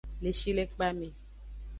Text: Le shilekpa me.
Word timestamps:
Le 0.23 0.31
shilekpa 0.39 0.87
me. 0.99 1.07